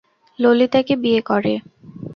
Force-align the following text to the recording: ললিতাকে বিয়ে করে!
ললিতাকে 0.39 0.93
বিয়ে 1.03 1.21
করে! 1.21 1.53